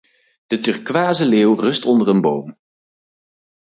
[0.49, 2.47] De turquoise leeuw rust onder een boom.